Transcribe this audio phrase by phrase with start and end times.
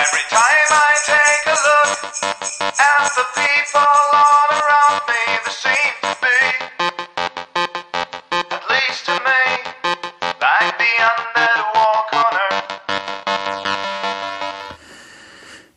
[0.00, 1.98] Every time I take a look
[2.88, 6.38] at the people all around me, there seem to be,
[8.56, 9.42] at least to me,
[10.42, 12.70] like the on earth.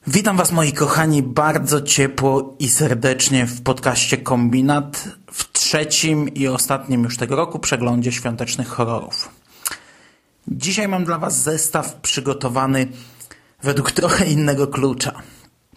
[0.07, 7.03] Witam Was moi kochani bardzo ciepło i serdecznie w podcaście Kombinat w trzecim i ostatnim
[7.03, 9.29] już tego roku przeglądzie świątecznych horrorów.
[10.47, 12.87] Dzisiaj mam dla Was zestaw przygotowany
[13.63, 15.21] według trochę innego klucza.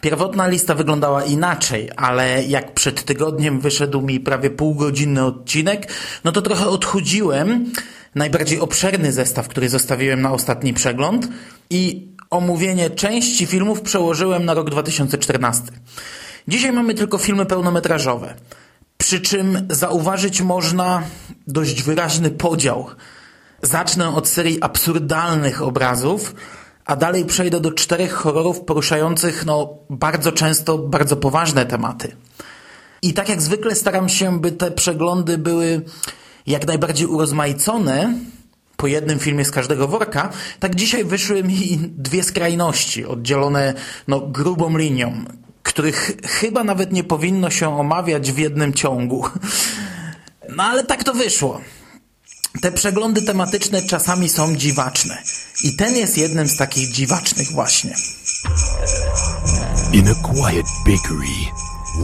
[0.01, 5.93] Pierwotna lista wyglądała inaczej, ale jak przed tygodniem wyszedł mi prawie półgodzinny odcinek,
[6.25, 7.73] no to trochę odchudziłem
[8.15, 11.29] najbardziej obszerny zestaw, który zostawiłem na ostatni przegląd
[11.71, 15.63] i omówienie części filmów przełożyłem na rok 2014.
[16.49, 18.35] Dzisiaj mamy tylko filmy pełnometrażowe.
[18.99, 21.03] Przy czym zauważyć można
[21.47, 22.87] dość wyraźny podział.
[23.63, 26.35] Zacznę od serii absurdalnych obrazów,
[26.85, 32.17] a dalej przejdę do czterech horrorów poruszających no, bardzo często bardzo poważne tematy.
[33.03, 35.83] I tak jak zwykle staram się, by te przeglądy były
[36.47, 38.15] jak najbardziej urozmaicone,
[38.77, 43.75] po jednym filmie z każdego worka, tak dzisiaj wyszły mi dwie skrajności, oddzielone
[44.09, 45.25] no, grubą linią,
[45.63, 49.25] których chyba nawet nie powinno się omawiać w jednym ciągu.
[50.57, 51.61] No ale tak to wyszło.
[52.61, 55.23] Te przeglądy tematyczne czasami są dziwaczne.
[55.65, 57.95] I ten jest jednym z takich dziwacznych właśnie.
[59.93, 61.51] In a quiet bakery,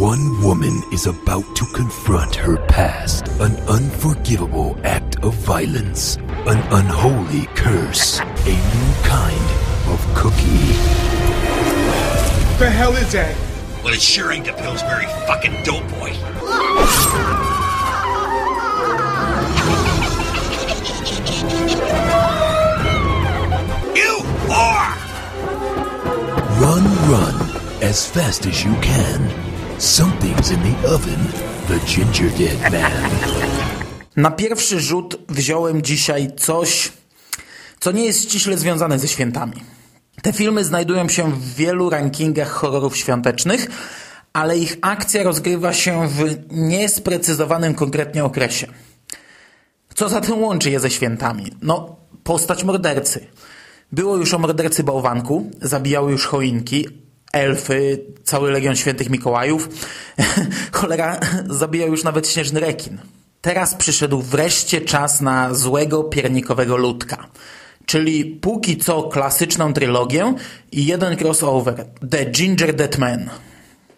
[0.01, 7.47] one woman is about to confront her past, an unforgivable act of violence, an unholy
[7.55, 9.49] curse, a new kind
[9.95, 10.73] of cookie.
[12.59, 13.35] the hell is that?
[13.85, 15.83] Well, it sure ain't the Pillsbury fucking dope
[26.61, 27.35] Run, run,
[27.91, 29.31] as fast as you can.
[29.79, 31.21] Something's in the oven.
[31.69, 33.11] The Ginger Dead Man.
[34.17, 36.93] Na pierwszy rzut wziąłem dzisiaj coś,
[37.81, 39.63] co nie jest ściśle związane ze świętami.
[40.23, 43.67] Te filmy znajdują się w wielu rankingach horrorów świątecznych,
[44.33, 48.67] ale ich akcja rozgrywa się w niesprecyzowanym konkretnie okresie.
[49.95, 51.53] Co zatem łączy je ze świętami?
[51.63, 53.27] No, postać mordercy.
[53.93, 56.89] Było już o mordercy bałwanku, zabijały już choinki,
[57.33, 59.69] elfy, cały legion świętych Mikołajów.
[60.73, 62.99] Cholera, zabijał już nawet śnieżny rekin.
[63.41, 67.29] Teraz przyszedł wreszcie czas na złego piernikowego ludka.
[67.87, 70.35] Czyli póki co klasyczną trylogię
[70.73, 73.31] i jeden crossover The Ginger Dead Man.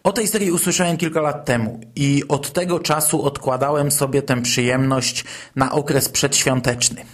[0.04, 5.24] O tej serii usłyszałem kilka lat temu i od tego czasu odkładałem sobie tę przyjemność
[5.56, 7.04] na okres przedświąteczny.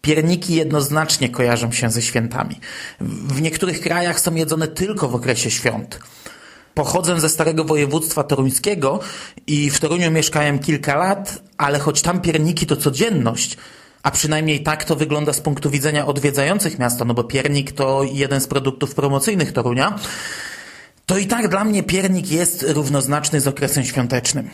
[0.00, 2.60] Pierniki jednoznacznie kojarzą się ze świętami.
[3.00, 6.00] W niektórych krajach są jedzone tylko w okresie świąt.
[6.74, 9.00] Pochodzę ze starego województwa toruńskiego
[9.46, 13.56] i w Toruniu mieszkałem kilka lat, ale choć tam pierniki to codzienność,
[14.02, 18.40] a przynajmniej tak to wygląda z punktu widzenia odwiedzających miasto, no bo piernik to jeden
[18.40, 19.98] z produktów promocyjnych Torunia,
[21.06, 24.50] to i tak dla mnie piernik jest równoznaczny z okresem świątecznym.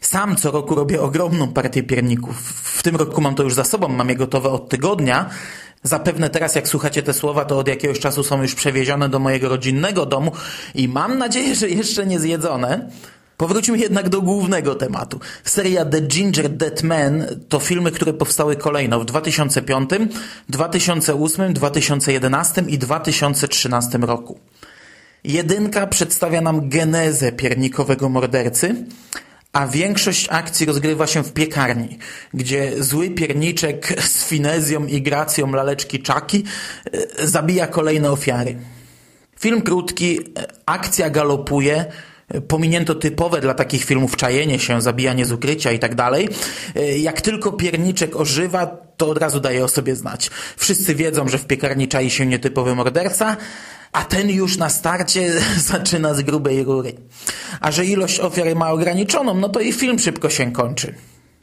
[0.00, 2.36] Sam co roku robię ogromną partię pierników.
[2.64, 5.30] W tym roku mam to już za sobą, mam je gotowe od tygodnia.
[5.82, 9.48] Zapewne teraz, jak słuchacie te słowa, to od jakiegoś czasu są już przewiezione do mojego
[9.48, 10.32] rodzinnego domu
[10.74, 12.90] i mam nadzieję, że jeszcze nie zjedzone.
[13.36, 15.20] Powróćmy jednak do głównego tematu.
[15.44, 19.90] Seria The Ginger Dead Man to filmy, które powstały kolejno w 2005,
[20.48, 24.38] 2008, 2011 i 2013 roku.
[25.24, 28.74] Jedynka przedstawia nam genezę piernikowego mordercy,
[29.52, 31.98] a większość akcji rozgrywa się w piekarni,
[32.34, 36.44] gdzie zły pierniczek z finezją i gracją laleczki czaki
[36.92, 38.56] e, zabija kolejne ofiary.
[39.38, 41.84] Film krótki, e, akcja galopuje,
[42.28, 45.92] e, pominięto typowe dla takich filmów czajenie się, zabijanie z ukrycia i tak.
[46.96, 50.30] Jak tylko pierniczek ożywa, to od razu daje o sobie znać.
[50.56, 53.36] Wszyscy wiedzą, że w piekarni czai się nietypowy morderca,
[53.92, 55.40] a ten już na starcie
[55.72, 56.92] zaczyna z grubej rury.
[57.60, 60.94] A że ilość ofiar ma ograniczoną, no to i film szybko się kończy.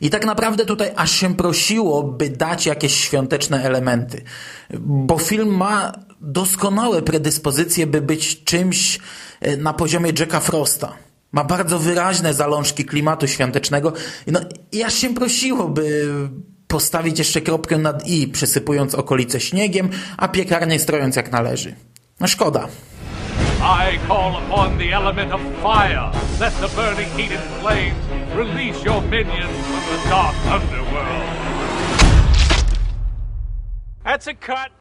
[0.02, 4.22] I tak naprawdę tutaj aż się prosiło, by dać jakieś świąteczne elementy.
[4.80, 9.00] Bo film ma doskonałe predyspozycje, by być czymś
[9.42, 10.94] e, na poziomie Jacka Frosta.
[11.32, 13.94] Ma bardzo wyraźne zalążki klimatu świątecznego.
[14.28, 14.40] No
[14.72, 16.10] i aż się prosiło, by
[16.68, 21.76] postawić jeszcze kropkę nad i, przysypując okolice śniegiem, a piekarnię strojąc jak należy.
[22.20, 22.68] No szkoda.
[23.62, 26.12] I call upon the element of fire.
[26.40, 27.96] Let the burning heat and flames
[28.36, 31.24] release your minions from the dark underworld.
[34.04, 34.72] That's a cut.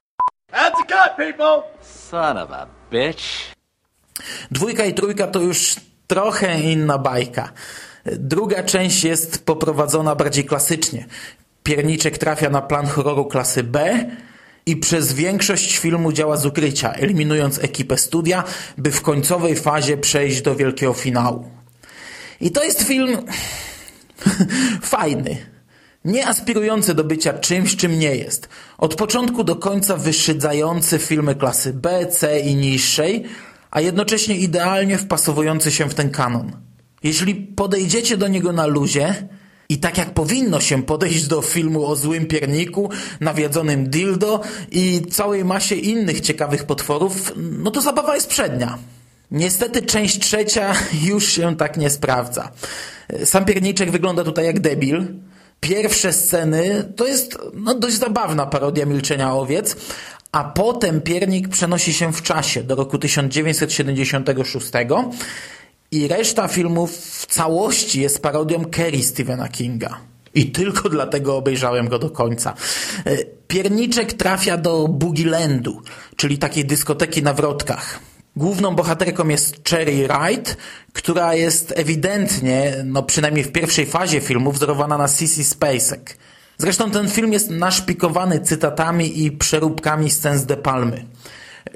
[0.52, 1.62] That's a cut, people!
[1.82, 3.54] Son of a bitch.
[4.50, 7.52] Dwójka i trójka to już trochę inna bajka.
[8.06, 11.06] Druga część jest poprowadzona bardziej klasycznie.
[11.62, 14.04] Pierniczek trafia na plan horroru klasy B
[14.66, 18.44] i przez większość filmu działa z ukrycia, eliminując ekipę studia,
[18.78, 21.50] by w końcowej fazie przejść do wielkiego finału.
[22.40, 23.18] I to jest film
[24.82, 25.36] fajny.
[26.04, 28.48] Nie aspirujący do bycia czymś, czym nie jest.
[28.78, 33.24] Od początku do końca wyszydzający filmy klasy B, C i niższej,
[33.70, 36.52] a jednocześnie idealnie wpasowujący się w ten kanon.
[37.02, 39.28] Jeśli podejdziecie do niego na luzie
[39.68, 42.90] i tak jak powinno się podejść do filmu o złym pierniku,
[43.20, 44.40] nawiedzonym dildo
[44.70, 48.78] i całej masie innych ciekawych potworów, no to zabawa jest przednia.
[49.30, 50.74] Niestety część trzecia
[51.08, 52.52] już się tak nie sprawdza.
[53.24, 55.06] Sam pierniczek wygląda tutaj jak debil.
[55.60, 59.76] Pierwsze sceny to jest no, dość zabawna parodia Milczenia Owiec,
[60.32, 64.66] a potem piernik przenosi się w czasie do roku 1976
[65.96, 70.00] i reszta filmów w całości jest parodią Kerry Stephena Kinga.
[70.34, 72.54] I tylko dlatego obejrzałem go do końca.
[73.04, 73.16] E,
[73.48, 75.82] Pierniczek trafia do Boogielandu,
[76.16, 78.00] czyli takiej dyskoteki na wrotkach.
[78.36, 80.56] Główną bohaterką jest Cherry Wright,
[80.92, 86.16] która jest ewidentnie, no przynajmniej w pierwszej fazie filmu, wzorowana na Sissy Spacek.
[86.58, 91.04] Zresztą ten film jest naszpikowany cytatami i przeróbkami scen z De Palmy.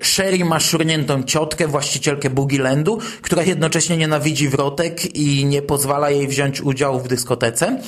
[0.03, 6.61] Sherry ma szurniętą ciotkę, właścicielkę Boogielandu, która jednocześnie nienawidzi wrotek i nie pozwala jej wziąć
[6.61, 7.81] udziału w dyskotece.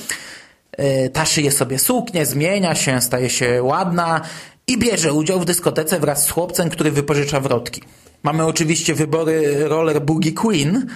[0.71, 4.21] E, Ta szyje sobie suknię, zmienia się, staje się ładna
[4.67, 7.81] i bierze udział w dyskotece wraz z chłopcem, który wypożycza wrotki.
[8.23, 10.87] Mamy oczywiście wybory roller Boogie Queen,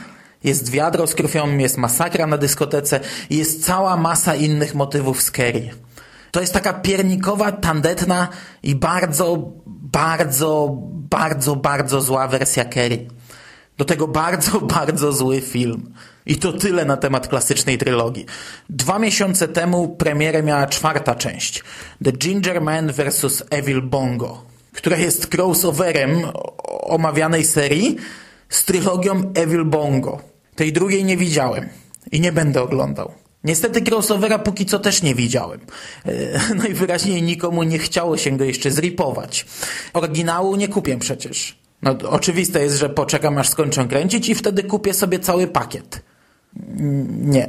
[0.44, 3.00] jest wiadro z krwią, jest masakra na dyskotece
[3.30, 5.70] jest cała masa innych motywów z Kerry.
[6.32, 8.28] To jest taka piernikowa, tandetna
[8.64, 10.78] i bardzo, bardzo,
[11.10, 13.08] bardzo, bardzo zła wersja Kerry.
[13.78, 15.94] Do tego bardzo, bardzo zły film.
[16.26, 18.26] I to tyle na temat klasycznej trylogii.
[18.70, 21.64] Dwa miesiące temu premierę miała czwarta część.
[22.04, 23.44] The Ginger Man vs.
[23.50, 24.44] Evil Bongo,
[24.74, 26.22] która jest crossoverem
[26.82, 27.96] omawianej serii
[28.50, 30.22] z trylogią Evil Bongo.
[30.56, 31.70] Tej drugiej nie widziałem
[32.12, 33.27] i nie będę oglądał.
[33.44, 35.60] Niestety crossovera póki co też nie widziałem.
[36.06, 39.46] E, Najwyraźniej nikomu nie chciało się go jeszcze zripować.
[39.94, 41.60] Oryginału nie kupię przecież.
[41.82, 46.02] No, oczywiste jest, że poczekam aż skończą kręcić i wtedy kupię sobie cały pakiet.
[47.10, 47.48] Nie.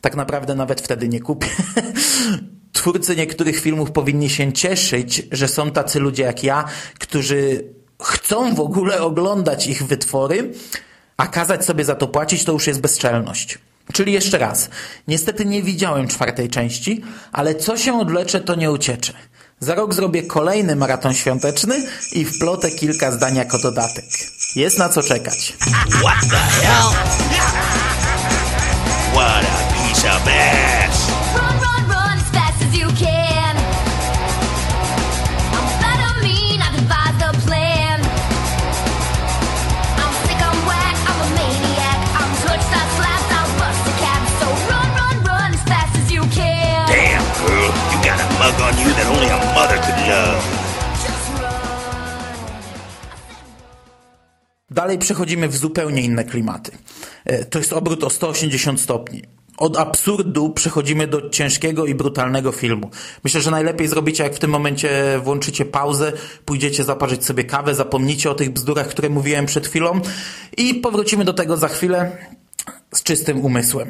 [0.00, 1.48] Tak naprawdę nawet wtedy nie kupię.
[2.72, 6.64] Twórcy niektórych filmów powinni się cieszyć, że są tacy ludzie jak ja,
[6.98, 7.64] którzy
[8.02, 10.52] chcą w ogóle oglądać ich wytwory,
[11.16, 13.58] a kazać sobie za to płacić to już jest bezczelność.
[13.92, 14.68] Czyli jeszcze raz,
[15.08, 17.02] niestety nie widziałem czwartej części,
[17.32, 19.12] ale co się odleczę, to nie ucieczę.
[19.60, 24.04] Za rok zrobię kolejny maraton świąteczny i wplotę kilka zdań jako dodatek.
[24.56, 25.52] Jest na co czekać.
[25.90, 26.90] What the hell?
[29.12, 31.03] What a piece of ass!
[54.84, 56.72] Dalej przechodzimy w zupełnie inne klimaty.
[57.24, 59.22] E, To jest obrót o 180 stopni.
[59.58, 62.90] Od absurdu przechodzimy do ciężkiego i brutalnego filmu.
[63.24, 64.90] Myślę, że najlepiej zrobicie, jak w tym momencie
[65.22, 66.12] włączycie pauzę,
[66.44, 70.00] pójdziecie zaparzyć sobie kawę, zapomnicie o tych bzdurach, które mówiłem przed chwilą
[70.56, 72.16] i powrócimy do tego za chwilę
[72.92, 73.88] z czystym umysłem.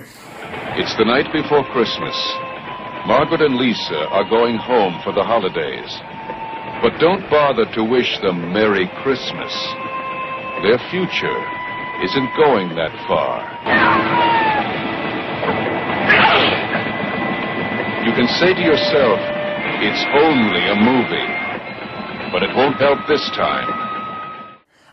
[0.78, 2.14] It's the night before Christmas.
[3.06, 5.90] Margaret and Lisa are going home for the holidays.
[6.82, 9.83] But don't bother to wish them Merry Christmas.
[10.64, 11.38] Their future
[12.06, 13.34] isn't going that far.
[18.06, 19.20] You can say to yourself,
[19.86, 21.28] it's only a movie.
[22.32, 23.68] But it won't help this time.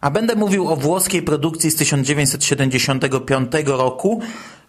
[0.01, 4.21] A będę mówił o włoskiej produkcji z 1975 roku,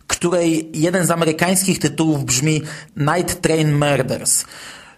[0.06, 2.62] której jeden z amerykańskich tytułów brzmi
[2.97, 4.44] Night Train Murders.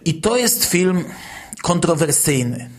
[0.05, 1.05] I to jest film
[1.61, 2.69] kontrowersyjny.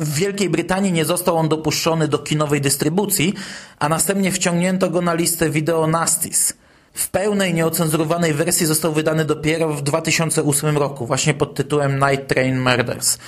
[0.00, 3.34] W Wielkiej Brytanii nie został on dopuszczony do kinowej dystrybucji,
[3.78, 6.52] a następnie wciągnięto go na listę Video Nasties.
[6.92, 12.60] W pełnej, nieocenzurowanej wersji został wydany dopiero w 2008 roku, właśnie pod tytułem Night Train
[12.60, 13.18] Murders.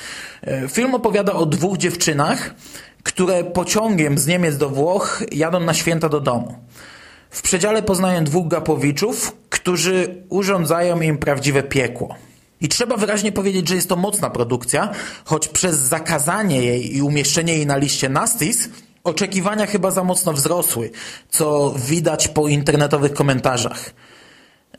[0.43, 2.55] E, Film opowiada o dwóch dziewczynach,
[3.03, 6.59] które pociągiem z Niemiec do Włoch jadą na święta do domu.
[7.31, 12.17] W przedziale poznają dwóch gapowiczów, którzy urządzają im prawdziwe piekło.
[12.63, 14.91] I trzeba wyraźnie powiedzieć, że jest to mocna produkcja,
[15.25, 18.69] choć przez zakazanie jej i umieszczenie jej na liście Nastis
[19.05, 20.91] oczekiwania chyba za mocno wzrosły,
[21.31, 23.91] co widać po internetowych komentarzach.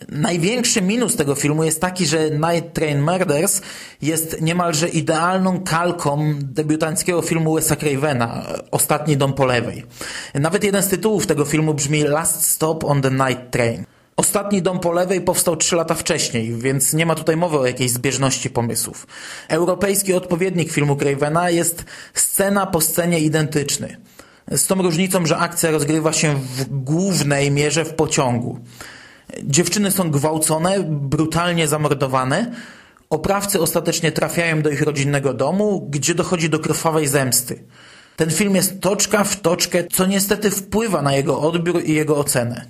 [0.10, 3.62] Największy minus tego filmu jest taki, że Night Train Murders
[4.02, 9.84] jest niemalże idealną kalką debiutanckiego filmu Wes'a Cravena, Ostatni dom po lewej.
[10.34, 13.86] Nawet jeden z tytułów tego filmu brzmi Last Stop on the Night Train.
[14.16, 17.92] Ostatni dom po lewej powstał trzy lata wcześniej, więc nie ma tutaj mowy o jakiejś
[17.92, 19.08] zbieżności pomysłów.
[19.48, 23.98] Europejski odpowiednik filmu Cravena jest scena po scenie identyczny.
[24.52, 28.60] Z tą różnicą, że akcja rozgrywa się w głównej mierze w pociągu.
[29.44, 32.52] Dziewczyny są gwałcone, brutalnie zamordowane.
[33.10, 37.64] Oprawcy ostatecznie trafiają do ich rodzinnego domu, gdzie dochodzi do krwawej zemsty.
[38.16, 42.66] Ten film jest toczka w toczkę, co niestety wpływa na jego odbiór i jego ocenę.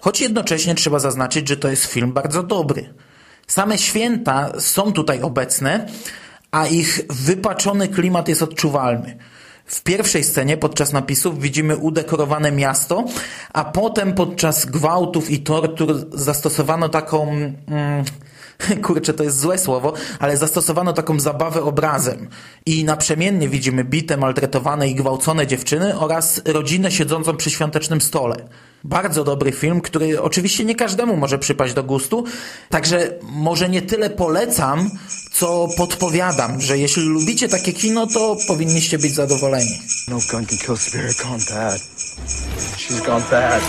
[0.00, 2.94] Choć jednocześnie trzeba zaznaczyć, że to jest film bardzo dobry.
[3.46, 5.86] Same święta są tutaj obecne,
[6.50, 9.18] a ich wypaczony klimat jest odczuwalny.
[9.64, 13.04] W pierwszej scenie podczas napisów widzimy udekorowane miasto,
[13.52, 17.30] a potem podczas gwałtów i tortur zastosowano taką...
[17.30, 18.04] Mm,
[18.86, 22.28] kurczę, to jest złe słowo, ale zastosowano taką zabawę obrazem.
[22.66, 28.48] I naprzemiennie widzimy bite, maltretowane i gwałcone dziewczyny oraz rodzinę siedzącą przy świątecznym stole.
[28.84, 32.24] Bardzo dobry film, który oczywiście nie każdemu może przypaść do gustu,
[32.68, 34.90] także może nie tyle polecam,
[35.32, 39.78] co podpowiadam, że jeśli lubicie takie kino, to powinniście być zadowoleni.
[40.08, 41.80] No gun can kill Spirit gone bad.
[43.06, 43.62] Gone bad.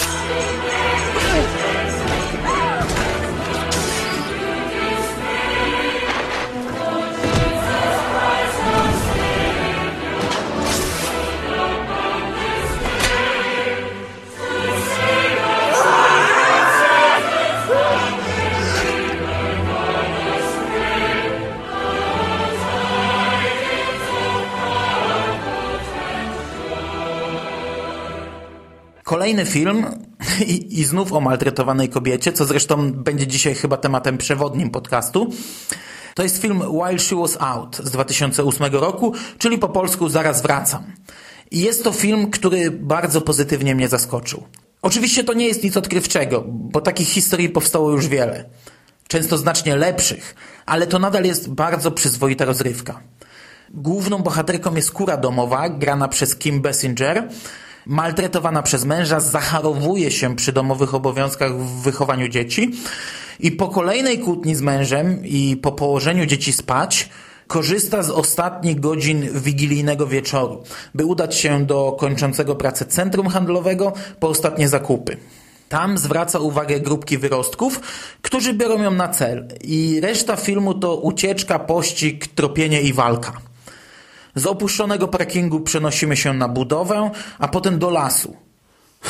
[29.09, 29.85] Kolejny film
[30.45, 35.29] i, i znów o maltretowanej kobiecie, co zresztą będzie dzisiaj chyba tematem przewodnim podcastu.
[36.15, 40.83] To jest film While She Was Out z 2008 roku, czyli po polsku Zaraz wracam.
[41.51, 44.43] I jest to film, który bardzo pozytywnie mnie zaskoczył.
[44.81, 48.45] Oczywiście to nie jest nic odkrywczego, bo takich historii powstało już wiele.
[49.07, 50.35] Często znacznie lepszych,
[50.65, 52.99] ale to nadal jest bardzo przyzwoita rozrywka.
[53.73, 57.29] Główną bohaterką jest kura domowa, grana przez Kim Basinger,
[57.89, 62.71] maltretowana przez męża, zacharowuje się przy domowych obowiązkach w wychowaniu dzieci
[63.39, 67.09] i po kolejnej kłótni z mężem i po położeniu dzieci spać
[67.47, 70.63] korzysta z ostatnich godzin wigilijnego wieczoru,
[70.95, 75.17] by udać się do kończącego pracę centrum handlowego po ostatnie zakupy.
[75.69, 77.81] Tam zwraca uwagę grupki wyrostków,
[78.21, 83.48] którzy biorą ją na cel i reszta filmu to ucieczka, pościg, tropienie i walka.
[84.35, 88.35] Z opuszczonego parkingu przenosimy się na budowę, a potem do lasu.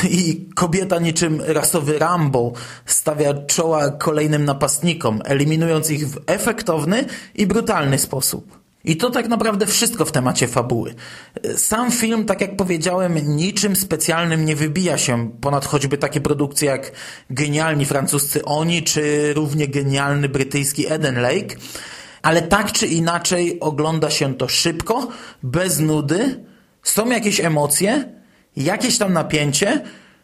[0.09, 2.51] I kobieta niczym rasowy Rambo
[2.85, 8.59] stawia czoła kolejnym napastnikom, eliminując ich w efektowny i brutalny sposób.
[8.83, 10.95] I to tak naprawdę wszystko w temacie fabuły.
[11.57, 16.91] Sam film, tak jak powiedziałem, niczym specjalnym nie wybija się ponad choćby takie produkcje jak
[17.29, 21.55] genialni francuscy Oni, czy równie genialny brytyjski Eden Lake,
[22.21, 25.07] ale tak czy inaczej ogląda się to szybko,
[25.43, 26.43] bez nudy,
[26.83, 28.09] są jakieś emocje,
[28.57, 29.81] jakieś tam napięcie,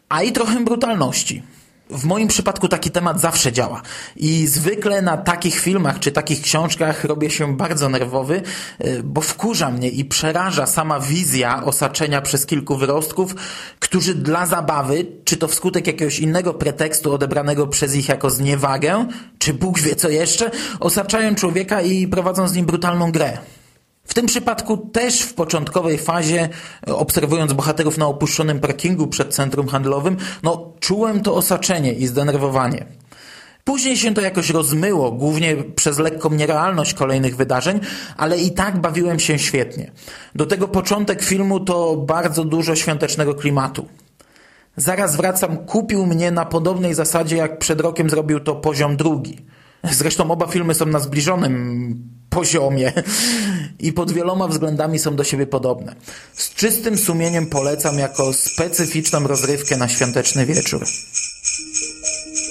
[0.08, 1.42] a i trochę brutalności.
[1.90, 3.82] W moim przypadku taki temat zawsze działa
[4.16, 8.42] i zwykle na takich filmach czy takich książkach robię się bardzo nerwowy,
[8.84, 13.34] y, bo wkurza mnie i przeraża sama wizja osaczenia przez kilku wyrostków,
[13.78, 19.06] którzy dla zabawy, czy to wskutek jakiegoś innego pretekstu odebranego przez ich jako zniewagę,
[19.38, 20.50] czy Bóg wie co jeszcze,
[20.80, 23.38] osaczają człowieka i prowadzą z nim brutalną grę.
[24.06, 26.48] W tym przypadku też w początkowej fazie,
[26.86, 32.86] obserwując bohaterów na opuszczonym parkingu przed centrum handlowym, no czułem to osaczenie i zdenerwowanie.
[33.64, 37.80] Później się to jakoś rozmyło, głównie przez lekką nierealność kolejnych wydarzeń,
[38.16, 39.92] ale i tak bawiłem się świetnie.
[40.34, 43.88] Do tego początek filmu to bardzo dużo świątecznego klimatu.
[44.76, 49.46] Zaraz wracam, kupił mnie na podobnej zasadzie, jak przed rokiem zrobił to poziom drugi.
[49.84, 52.92] Zresztą oba filmy są na zbliżonym poziomie
[53.78, 55.94] i pod wieloma względami są do siebie podobne.
[56.32, 60.80] Z czystym sumieniem polecam jako specyficzną rozrywkę na świąteczny wieczór.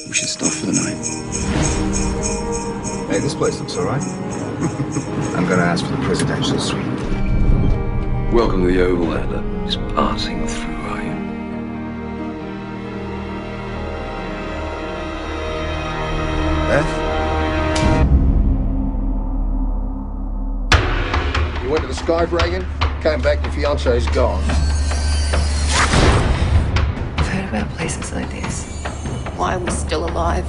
[0.08, 1.08] We should stop for the night.
[3.10, 4.04] Hey, this place looks alright.
[5.36, 6.86] I'm gonna ask for the presidential suite.
[8.34, 9.44] Welcome to the Overlander.
[9.66, 10.65] Just passing through,
[22.08, 22.64] Reagan?
[23.02, 24.44] Came back, your fiance's gone.
[27.18, 28.64] I've heard about places like these.
[29.38, 30.46] Why we're still alive.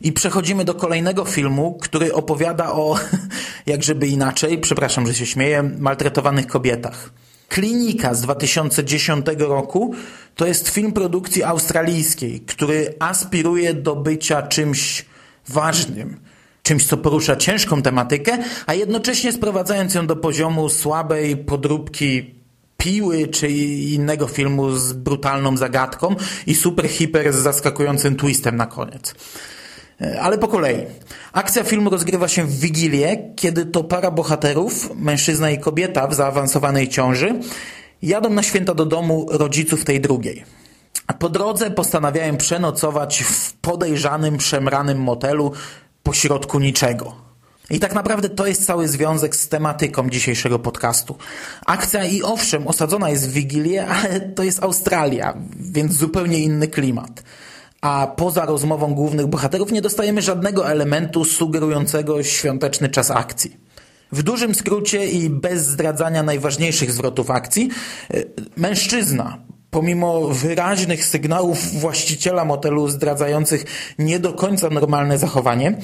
[0.00, 2.98] I przechodzimy do kolejnego filmu, który opowiada o,
[3.66, 7.10] jak żeby inaczej, przepraszam, że się śmieję, maltretowanych kobietach.
[7.48, 9.94] Klinika z 2010 roku
[10.34, 15.04] to jest film produkcji australijskiej, który aspiruje do bycia czymś
[15.48, 16.20] ważnym,
[16.64, 22.34] czymś, co porusza ciężką tematykę, a jednocześnie sprowadzając ją do poziomu słabej podróbki
[22.76, 26.16] Piły czy innego filmu z brutalną zagadką
[26.46, 29.14] i super hiper z zaskakującym twistem na koniec.
[30.20, 30.86] Ale po kolei.
[31.32, 36.88] Akcja filmu rozgrywa się w Wigilię, kiedy to para bohaterów, mężczyzna i kobieta w zaawansowanej
[36.88, 37.40] ciąży,
[38.02, 40.44] jadą na święta do domu rodziców tej drugiej.
[41.18, 45.52] Po drodze postanawiają przenocować w podejrzanym, przemranym motelu
[46.04, 47.24] pośrodku niczego.
[47.70, 51.16] I tak naprawdę to jest cały związek z tematyką dzisiejszego podcastu.
[51.66, 57.22] Akcja i owszem osadzona jest w Wigilię, ale to jest Australia, więc zupełnie inny klimat
[57.84, 63.56] a poza rozmową głównych bohaterów nie dostajemy żadnego elementu sugerującego świąteczny czas akcji.
[64.12, 67.70] W dużym skrócie i bez zdradzania najważniejszych zwrotów akcji,
[68.14, 69.38] y, mężczyzna,
[69.74, 73.64] pomimo wyraźnych sygnałów właściciela motelu zdradzających
[73.98, 75.78] nie do końca normalne zachowanie,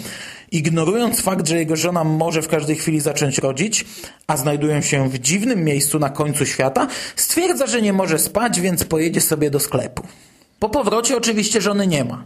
[0.51, 3.85] ignorując fakt, że jego żona może w każdej chwili zacząć rodzić,
[4.27, 8.85] a znajdują się w dziwnym miejscu na końcu świata, stwierdza, że nie może spać, więc
[8.85, 10.03] pojedzie sobie do sklepu.
[10.59, 12.25] Po powrocie oczywiście żony nie ma.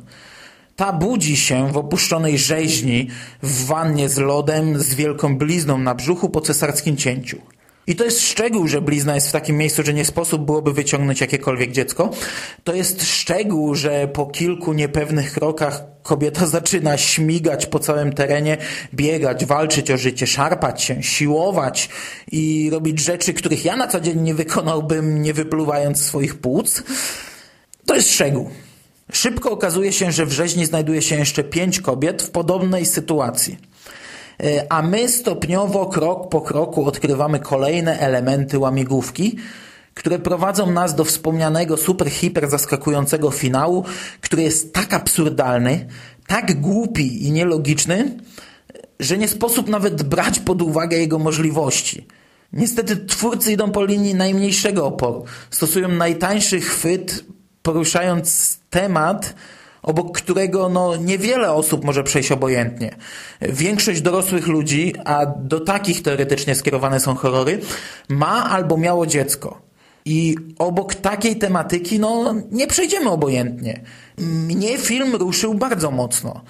[0.77, 3.09] Ta budzi się w opuszczonej rzeźni,
[3.43, 7.54] w wannie z lodem, z wielką blizną na brzuchu po cesarskim cięciu.
[7.87, 11.21] I to jest szczegół, że blizna jest w takim miejscu, że nie sposób byłoby wyciągnąć
[11.21, 12.11] jakiekolwiek dziecko.
[12.65, 18.57] To jest szczegół, że po kilku niepewnych krokach kobieta zaczyna śmigać po całym terenie,
[18.95, 21.89] biegać, walczyć o życie, szarpać się, siłować
[22.33, 26.83] i robić rzeczy, których ja na co dzień nie wykonałbym, nie wypluwając swoich płuc.
[27.87, 28.51] To jest szczegół.
[29.13, 33.59] Szybko okazuje się, że w rzeźni znajduje się jeszcze pięć kobiet w podobnej sytuacji.
[34.41, 39.37] E, a my stopniowo, krok po kroku odkrywamy kolejne elementy łamigłówki,
[39.95, 43.85] które prowadzą nas do wspomnianego super hiper zaskakującego finału,
[44.21, 45.87] który jest tak absurdalny,
[46.27, 48.19] tak głupi i nielogiczny,
[49.01, 52.07] że nie sposób nawet brać pod uwagę jego możliwości.
[52.53, 55.25] Niestety twórcy idą po linii najmniejszego oporu.
[55.51, 57.25] Stosują najtańszy chwyt
[57.63, 59.35] poruszając temat,
[59.85, 62.97] obok którego no, niewiele osób może przejść obojętnie.
[63.41, 67.61] Większość dorosłych ludzi, a do takich teoretycznie skierowane są horrory,
[68.09, 69.61] ma albo miało dziecko.
[70.05, 73.81] I obok takiej tematyki no, nie przejdziemy obojętnie.
[74.19, 76.41] Mnie film ruszył bardzo mocno.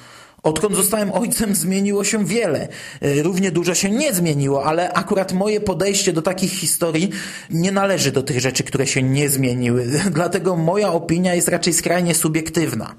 [0.44, 2.68] Odkąd zostałem ojcem, zmieniło się wiele.
[3.00, 7.11] E, równie dużo się nie zmieniło, ale akurat moje podejście do takich historii
[7.50, 9.87] nie należy do tych rzeczy, które się nie zmieniły.
[10.11, 12.94] Dlatego moja opinia jest raczej skrajnie subiektywna.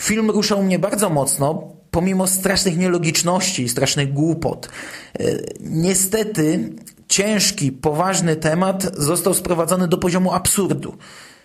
[0.00, 4.68] Film ruszał mnie bardzo mocno, pomimo strasznych nielogiczności i strasznych głupot.
[5.18, 5.24] E,
[5.60, 6.72] niestety
[7.08, 10.96] ciężki, poważny temat został sprowadzony do poziomu absurdu.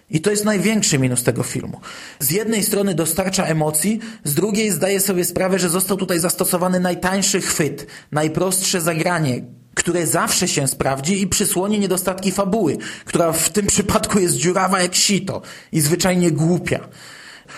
[0.09, 1.81] I to jest największy minus tego filmu.
[2.19, 7.41] Z jednej strony dostarcza emocji, z drugiej zdaje sobie sprawę, że został tutaj zastosowany najtańszy
[7.41, 9.41] chwyt, najprostsze zagranie,
[9.73, 14.95] które zawsze się sprawdzi i przysłoni niedostatki fabuły, która w tym przypadku jest dziurawa jak
[14.95, 15.41] sito
[15.71, 16.79] i zwyczajnie głupia.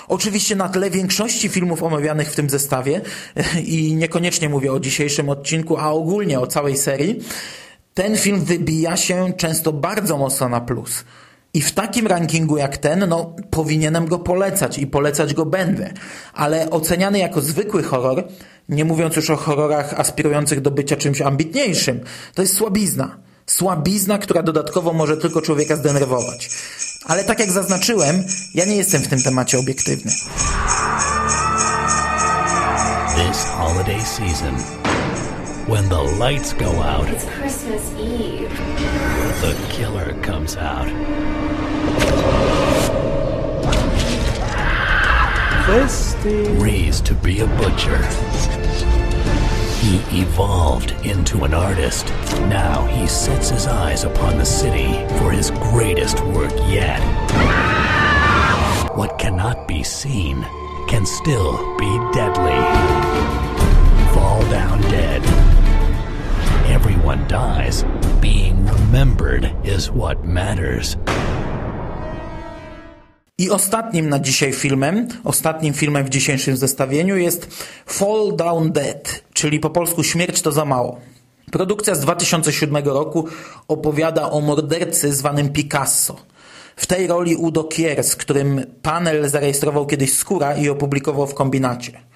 [0.07, 3.01] Oczywiście na tle większości filmów omawianych w tym zestawie
[3.65, 7.19] i niekoniecznie mówię o dzisiejszym odcinku, a ogólnie o całej serii,
[7.93, 11.03] ten film wybija się często bardzo mocno na plus.
[11.53, 15.93] I w takim rankingu jak ten, no, powinienem go polecać i polecać go będę.
[16.33, 18.27] Ale oceniany jako zwykły horror,
[18.69, 21.99] nie mówiąc już o horrorach aspirujących do bycia czymś ambitniejszym,
[22.33, 23.17] to jest słabizna.
[23.47, 26.49] Słabizna, która dodatkowo może tylko człowieka zdenerwować.
[27.05, 28.23] Ale tak jak zaznaczyłem,
[28.55, 30.11] ja nie jestem w tym temacie obiektywny.
[33.15, 34.55] This holiday season,
[35.67, 38.70] when the lights go out, It's Christmas Eve.
[39.41, 40.85] The killer comes out.
[46.61, 47.97] Raised to be a butcher.
[49.79, 52.05] He evolved into an artist.
[52.49, 57.01] Now he sets his eyes upon the city for his greatest work yet.
[58.95, 60.43] What cannot be seen
[60.87, 62.61] can still be deadly.
[64.13, 65.60] Fall down dead.
[67.11, 67.83] Everyone dies.
[68.21, 70.97] Being remembered is what matters.
[73.37, 77.47] I ostatnim na dzisiaj filmem, ostatnim filmem w dzisiejszym zestawieniu jest
[77.85, 80.99] Fall Down Dead, czyli po polsku Śmierć to za mało.
[81.51, 83.27] Produkcja z 2007 roku
[83.67, 86.15] opowiada o mordercy zwanym Picasso.
[86.75, 92.10] W tej roli Udo Kier, z którym panel zarejestrował kiedyś Skóra i opublikował w kombinacie.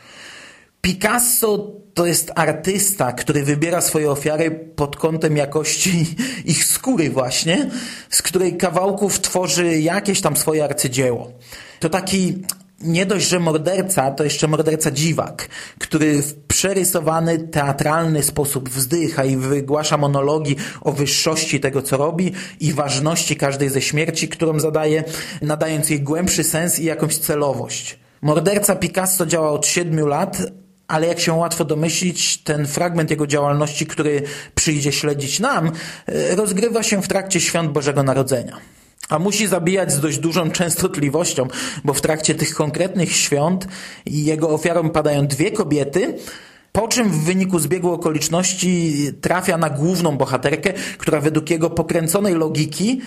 [0.86, 7.70] Picasso to jest artysta, który wybiera swoje ofiary pod kątem jakości ich skóry właśnie,
[8.10, 11.32] z której kawałków tworzy jakieś tam swoje arcydzieło.
[11.80, 12.44] To taki
[12.82, 15.48] nie dość, że morderca, to jeszcze morderca dziwak,
[15.80, 22.74] który w przerysowany, teatralny sposób wzdycha i wygłasza monologi o wyższości tego, co robi i
[22.74, 25.04] ważności każdej ze śmierci, którą zadaje,
[25.42, 28.00] nadając jej głębszy sens i jakąś celowość.
[28.22, 30.42] Morderca Picasso działa od siedmiu lat,
[30.88, 34.22] ale jak się łatwo domyślić, ten fragment jego działalności, który
[34.56, 35.72] przyjdzie śledzić nam,
[36.36, 38.58] rozgrywa się w trakcie świąt Bożego Narodzenia.
[39.10, 41.48] A musi zabijać z dość dużą częstotliwością,
[41.84, 43.68] bo w trakcie tych konkretnych świąt
[44.06, 46.18] jego ofiarą padają dwie kobiety,
[46.72, 53.02] po czym w wyniku zbiegu okoliczności trafia na główną bohaterkę, która według jego pokręconej logiki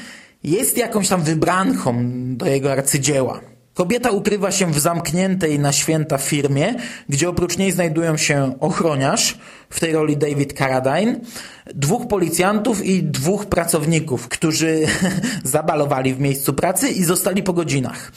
[0.44, 2.04] jest jakąś tam wybranką
[2.36, 3.40] do jego arcydzieła.
[3.78, 6.74] Kobieta ukrywa się w zamkniętej na święta firmie,
[7.08, 9.38] gdzie oprócz niej znajdują się ochroniarz,
[9.70, 11.20] w tej roli David Carradine,
[11.74, 14.86] dwóch policjantów i dwóch pracowników, którzy
[15.44, 18.12] zabalowali w miejscu pracy i zostali po godzinach.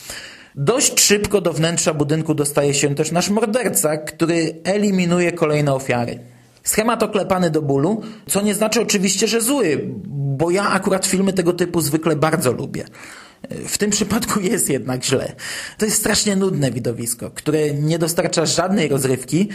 [0.56, 6.20] Dość szybko do wnętrza budynku dostaje się też nasz morderca, który eliminuje kolejne ofiary.
[6.64, 11.54] Schemat oklepany do bólu, co nie znaczy oczywiście, że zły, bo ja akurat filmy tego
[11.54, 12.86] typu zwykle bardzo lubię.
[13.68, 15.36] W tym przypadku jest jednak źle.
[15.78, 19.50] To jest strasznie nudne widowisko, które nie dostarcza żadnej rozrywki,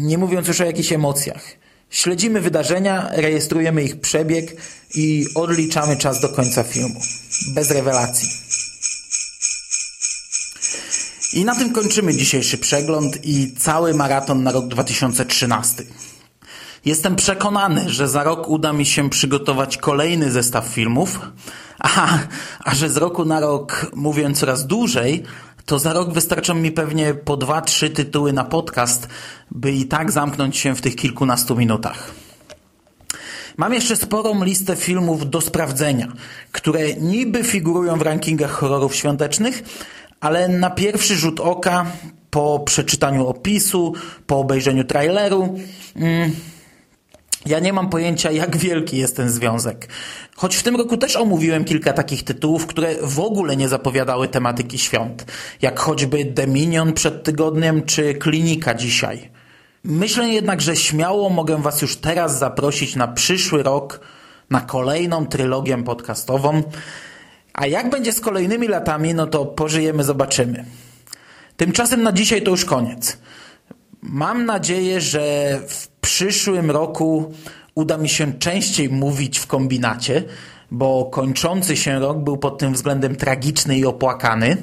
[0.00, 1.44] nie mówiąc już o jakichś emocjach.
[1.90, 4.56] Śledzimy wydarzenia, rejestrujemy ich przebieg
[4.94, 7.00] i odliczamy czas do końca filmu.
[7.54, 8.28] Bez rewelacji.
[11.32, 15.84] I na tym kończymy dzisiejszy przegląd i cały maraton na rok 2013.
[16.84, 21.20] Jestem przekonany, że za rok uda mi się przygotować kolejny zestaw filmów,
[21.82, 22.18] a,
[22.64, 25.22] a że z roku na rok mówię coraz dłużej,
[25.66, 29.08] to za rok wystarczą mi pewnie po dwa, trzy tytuły na podcast,
[29.50, 32.10] by i tak zamknąć się w tych kilkunastu minutach.
[33.56, 36.12] Mam jeszcze sporą listę filmów do sprawdzenia,
[36.52, 39.62] które niby figurują w rankingach horrorów świątecznych,
[40.20, 41.86] ale na pierwszy rzut oka,
[42.30, 43.94] po przeczytaniu opisu,
[44.26, 45.58] po obejrzeniu traileru,
[45.96, 46.32] mm,
[47.46, 49.88] ja nie mam pojęcia, jak wielki jest ten związek.
[50.36, 54.78] Choć w tym roku też omówiłem kilka takich tytułów, które w ogóle nie zapowiadały tematyki
[54.78, 55.24] świąt,
[55.62, 59.30] jak choćby Dominion przed tygodniem czy Klinika dzisiaj.
[59.84, 64.00] Myślę jednak, że śmiało mogę Was już teraz zaprosić na przyszły rok
[64.50, 66.62] na kolejną trylogię podcastową.
[67.54, 70.64] A jak będzie z kolejnymi latami, no to pożyjemy, zobaczymy.
[71.56, 73.18] Tymczasem na dzisiaj to już koniec.
[74.02, 77.32] Mam nadzieję, że w przyszłym roku
[77.74, 80.24] uda mi się częściej mówić w kombinacie,
[80.70, 84.56] bo kończący się rok był pod tym względem tragiczny i opłakany.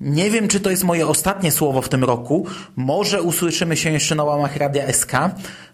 [0.00, 2.46] Nie wiem, czy to jest moje ostatnie słowo w tym roku.
[2.76, 5.12] Może usłyszymy się jeszcze na łamach Radia SK.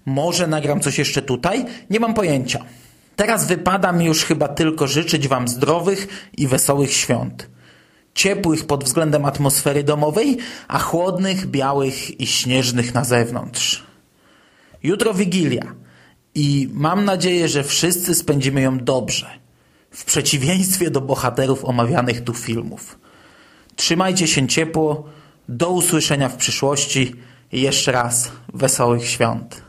[0.07, 1.65] Może nagram coś jeszcze tutaj.
[1.91, 2.65] Nie mam pojęcia.
[3.17, 7.49] Teraz wypada mi już chyba tylko życzyć Wam zdrowych i wesołych świąt.
[8.17, 10.37] Ciepłych pod względem atmosfery domowej,
[10.69, 13.83] a chłodnych, białych i śnieżnych na zewnątrz.
[14.83, 15.75] Jutro Wigilia
[16.35, 19.31] i mam nadzieję, że wszyscy spędzimy ją dobrze.
[19.91, 22.99] W przeciwieństwie do bohaterów omawianych tu filmów.
[23.77, 25.05] Trzymajcie się ciepło.
[25.49, 27.15] Do usłyszenia w przyszłości
[27.53, 29.63] i jeszcze raz wesołych świąt.